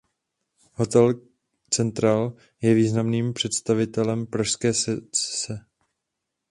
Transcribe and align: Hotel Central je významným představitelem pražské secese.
Hotel 0.73 1.13
Central 1.71 2.35
je 2.61 2.73
významným 2.73 3.33
představitelem 3.33 4.25
pražské 4.27 4.73
secese. 4.73 5.65